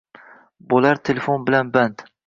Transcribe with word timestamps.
Bolar 0.73 1.03
telefon 1.11 1.45
bilan 1.47 1.71
band 1.77 2.01